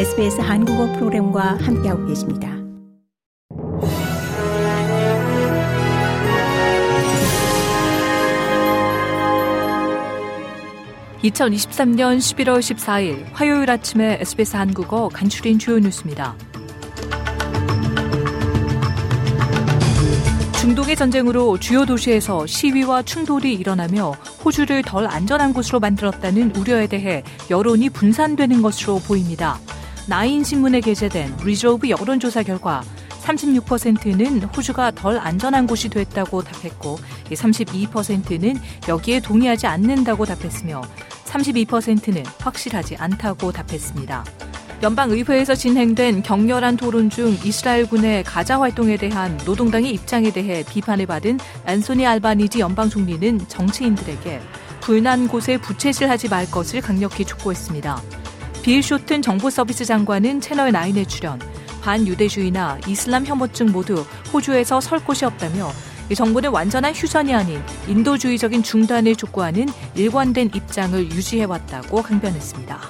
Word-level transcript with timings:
SBS 0.00 0.40
한국어 0.40 0.90
프로그램과 0.94 1.58
함께하고 1.60 2.06
계십니다. 2.06 2.48
(2023년 11.22 12.16
11월 12.16 12.60
14일) 12.60 13.26
화요일 13.34 13.70
아침에 13.70 14.16
SBS 14.22 14.56
한국어 14.56 15.10
간추린 15.10 15.58
주요 15.58 15.78
뉴스입니다. 15.78 16.34
중동의 20.60 20.96
전쟁으로 20.96 21.58
주요 21.58 21.84
도시에서 21.84 22.46
시위와 22.46 23.02
충돌이 23.02 23.52
일어나며 23.52 24.12
호주를 24.42 24.82
덜 24.82 25.06
안전한 25.06 25.52
곳으로 25.52 25.78
만들었다는 25.78 26.56
우려에 26.56 26.86
대해 26.86 27.22
여론이 27.50 27.90
분산되는 27.90 28.62
것으로 28.62 28.98
보입니다. 29.00 29.58
나인 30.06 30.42
신문에 30.42 30.80
게재된 30.80 31.36
리조브 31.44 31.88
여론조사 31.88 32.42
결과 32.42 32.82
36%는 33.22 34.42
호주가 34.44 34.90
덜 34.90 35.18
안전한 35.18 35.66
곳이 35.66 35.88
됐다고 35.88 36.42
답했고 36.42 36.98
32%는 37.30 38.56
여기에 38.88 39.20
동의하지 39.20 39.66
않는다고 39.66 40.24
답했으며 40.24 40.82
32%는 41.26 42.24
확실하지 42.38 42.96
않다고 42.96 43.52
답했습니다. 43.52 44.24
연방의회에서 44.82 45.54
진행된 45.54 46.22
격렬한 46.22 46.78
토론 46.78 47.10
중 47.10 47.36
이스라엘군의 47.44 48.24
가자 48.24 48.58
활동에 48.58 48.96
대한 48.96 49.38
노동당의 49.44 49.92
입장에 49.92 50.32
대해 50.32 50.64
비판을 50.66 51.06
받은 51.06 51.38
앤소니 51.66 52.06
알바니지 52.06 52.60
연방 52.60 52.88
총리는 52.88 53.46
정치인들에게 53.46 54.40
불난 54.80 55.28
곳에 55.28 55.58
부채질하지 55.58 56.30
말 56.30 56.50
것을 56.50 56.80
강력히 56.80 57.26
촉구했습니다. 57.26 58.02
빌 58.62 58.82
쇼튼 58.82 59.22
정보서비스 59.22 59.86
장관은 59.86 60.40
채널9에 60.40 61.08
출연, 61.08 61.38
반유대주의나 61.80 62.80
이슬람 62.86 63.24
혐오증 63.24 63.72
모두 63.72 64.04
호주에서 64.32 64.80
설 64.80 64.98
곳이 65.00 65.24
없다며 65.24 65.70
이 66.10 66.14
정부는 66.14 66.50
완전한 66.50 66.92
휴전이 66.92 67.34
아닌 67.34 67.62
인도주의적인 67.88 68.62
중단을 68.62 69.16
촉구하는 69.16 69.66
일관된 69.94 70.50
입장을 70.54 71.10
유지해왔다고 71.10 72.02
강변했습니다. 72.02 72.80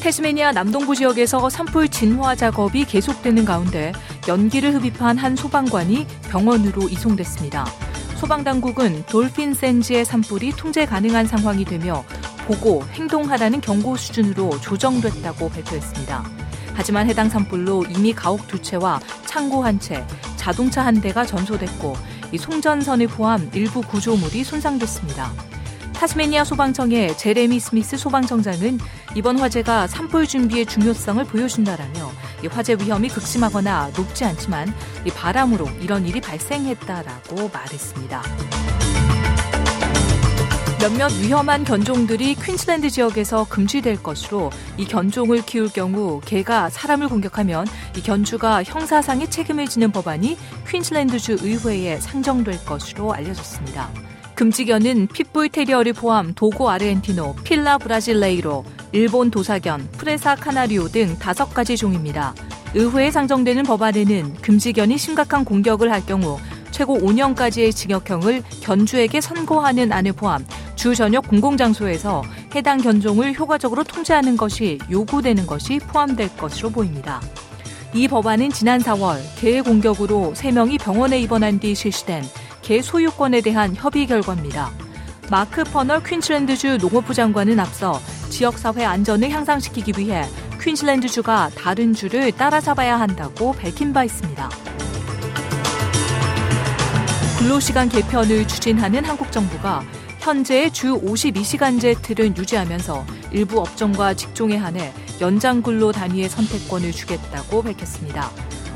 테스메니아 0.00 0.52
남동부 0.52 0.96
지역에서 0.96 1.50
산불 1.50 1.88
진화 1.88 2.34
작업이 2.34 2.84
계속되는 2.84 3.44
가운데 3.44 3.92
연기를 4.26 4.74
흡입한 4.74 5.18
한 5.18 5.36
소방관이 5.36 6.06
병원으로 6.30 6.88
이송됐습니다. 6.88 7.87
소방당국은 8.18 9.04
돌핀 9.06 9.54
센지의 9.54 10.04
산불이 10.04 10.50
통제 10.56 10.84
가능한 10.84 11.28
상황이 11.28 11.64
되며 11.64 12.04
보고 12.48 12.82
행동하라는 12.90 13.60
경고 13.60 13.96
수준으로 13.96 14.60
조정됐다고 14.60 15.48
발표했습니다. 15.48 16.24
하지만 16.74 17.08
해당 17.08 17.28
산불로 17.28 17.84
이미 17.88 18.12
가옥 18.12 18.48
두 18.48 18.60
채와 18.60 18.98
창고 19.24 19.64
한 19.64 19.78
채, 19.78 20.04
자동차 20.34 20.84
한 20.84 21.00
대가 21.00 21.24
전소됐고 21.24 21.94
이 22.32 22.38
송전선을 22.38 23.06
포함 23.06 23.48
일부 23.54 23.82
구조물이 23.82 24.42
손상됐습니다. 24.42 25.30
타스메니아 25.94 26.42
소방청의 26.42 27.16
제레미 27.18 27.60
스미스 27.60 27.96
소방청장은 27.96 28.78
이번 29.14 29.38
화재가 29.38 29.86
산불 29.86 30.26
준비의 30.26 30.66
중요성을 30.66 31.24
보여준다라며 31.24 32.10
화재 32.46 32.76
위험이 32.78 33.08
극심하거나 33.08 33.90
높지 33.96 34.24
않지만 34.24 34.72
바람으로 35.16 35.68
이런 35.80 36.06
일이 36.06 36.20
발생했다라고 36.20 37.50
말했습니다. 37.52 38.22
몇몇 40.80 41.10
위험한 41.20 41.64
견종들이 41.64 42.36
퀸즐랜드 42.36 42.88
지역에서 42.88 43.46
금지될 43.48 44.00
것으로 44.00 44.50
이 44.76 44.84
견종을 44.84 45.44
키울 45.44 45.68
경우 45.68 46.20
개가 46.24 46.70
사람을 46.70 47.08
공격하면 47.08 47.66
이 47.96 48.00
견주가 48.00 48.62
형사상의 48.62 49.28
책임을 49.28 49.66
지는 49.66 49.90
법안이 49.90 50.38
퀸즐랜드주 50.68 51.38
의회에 51.42 51.98
상정될 51.98 52.64
것으로 52.64 53.12
알려졌습니다. 53.12 53.90
금지견은 54.36 55.08
핏불 55.08 55.48
테리어를 55.48 55.94
포함 55.94 56.32
도고 56.32 56.70
아르헨티노, 56.70 57.34
필라 57.42 57.76
브라질레이로, 57.76 58.64
일본 58.92 59.30
도사견, 59.30 59.88
프레사 59.98 60.34
카나리오 60.34 60.88
등 60.88 61.18
다섯 61.18 61.52
가지 61.52 61.76
종입니다. 61.76 62.34
의회에 62.74 63.10
상정되는 63.10 63.62
법안에는 63.64 64.34
금지견이 64.34 64.98
심각한 64.98 65.44
공격을 65.44 65.90
할 65.90 66.04
경우 66.04 66.38
최고 66.70 66.98
5년까지의 66.98 67.74
징역형을 67.74 68.42
견주에게 68.62 69.20
선고하는 69.20 69.92
안을 69.92 70.12
포함 70.12 70.46
주 70.76 70.94
저녁 70.94 71.26
공공장소에서 71.26 72.22
해당 72.54 72.78
견종을 72.78 73.34
효과적으로 73.34 73.82
통제하는 73.84 74.36
것이 74.36 74.78
요구되는 74.90 75.46
것이 75.46 75.80
포함될 75.80 76.36
것으로 76.36 76.70
보입니다. 76.70 77.20
이 77.94 78.06
법안은 78.06 78.50
지난 78.50 78.80
4월 78.80 79.18
개 79.38 79.60
공격으로 79.60 80.34
3명이 80.36 80.78
병원에 80.80 81.18
입원한 81.20 81.58
뒤 81.58 81.74
실시된 81.74 82.22
개 82.62 82.82
소유권에 82.82 83.40
대한 83.40 83.74
협의 83.74 84.06
결과입니다. 84.06 84.70
마크 85.30 85.62
퍼널 85.62 86.02
퀸즐랜드주 86.02 86.78
농업부 86.78 87.12
장관은 87.12 87.60
앞서 87.60 88.00
지역사회 88.30 88.84
안전을 88.84 89.30
향상시키기 89.30 89.92
위해 89.98 90.24
퀸즐랜드주가 90.58 91.50
다른 91.54 91.92
주를 91.92 92.32
따라잡아야 92.32 92.98
한다고 92.98 93.52
밝힌 93.52 93.92
바 93.92 94.04
있습니다. 94.04 94.48
근로시간 97.38 97.90
개편을 97.90 98.48
추진하는 98.48 99.04
한국 99.04 99.30
정부가 99.30 99.82
현재의 100.18 100.72
주 100.72 100.98
52시간제 101.00 102.02
틀을 102.02 102.36
유지하면서 102.36 103.04
일부 103.32 103.60
업종과 103.60 104.14
직종에 104.14 104.56
한해 104.56 104.92
연장 105.20 105.62
근로 105.62 105.92
단위의 105.92 106.30
선택권을 106.30 106.92
주겠다고 106.92 107.62
밝혔습니다. 107.62 108.30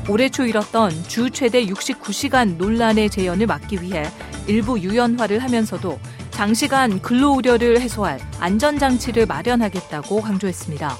올해 0.07 0.29
초 0.29 0.45
일었던 0.45 0.91
주 1.07 1.29
최대 1.29 1.65
69시간 1.65 2.57
논란의 2.57 3.09
재현을 3.09 3.47
막기 3.47 3.81
위해 3.81 4.03
일부 4.47 4.79
유연화를 4.79 5.39
하면서도 5.39 5.97
장시간 6.43 7.01
근로 7.01 7.31
우려를 7.31 7.79
해소할 7.79 8.19
안전장치를 8.41 9.27
마련하겠다고 9.27 10.21
강조했습니다. 10.21 10.97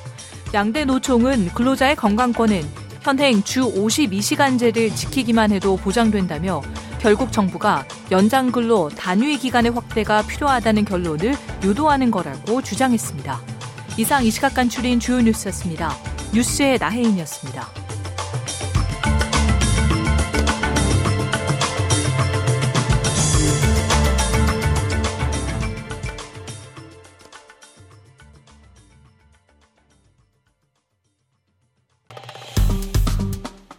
양대 0.53 0.85
노총은 0.85 1.49
근로자의 1.49 1.97
건강권은 1.97 2.63
현행 3.01 3.43
주 3.43 3.63
52시간제를 3.73 4.95
지키기만 4.95 5.51
해도 5.51 5.75
보장된다며 5.75 6.61
결국 7.01 7.33
정부가 7.33 7.85
연장 8.09 8.53
근로 8.53 8.87
단위 8.87 9.37
기간의 9.37 9.73
확대가 9.73 10.21
필요하다는 10.21 10.85
결론을 10.85 11.35
유도하는 11.61 12.09
거라고 12.09 12.61
주장했습니다. 12.61 13.41
이상 13.97 14.23
이 14.23 14.31
시각 14.31 14.53
간출인 14.53 15.01
주요 15.01 15.19
뉴스였습니다. 15.19 15.93
뉴스의 16.33 16.77
나혜인이었습니다. 16.77 17.82